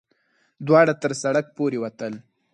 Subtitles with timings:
[0.67, 2.13] دواړه تر سړک پورې وتل.